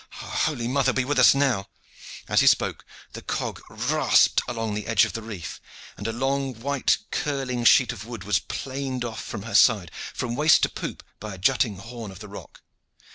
[0.13, 1.67] "Ah, Holy Mother, be with us now!"
[2.27, 5.61] As he spoke the cog rasped along the edge of the reef,
[5.95, 10.35] and a long white curling sheet of wood was planed off from her side from
[10.35, 12.63] waist to poop by a jutting horn of the rock.